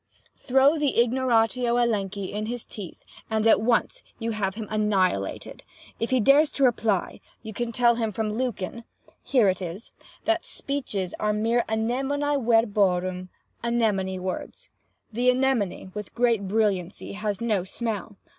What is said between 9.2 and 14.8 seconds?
(here it is) that speeches are mere anemonae verborum, anemone words.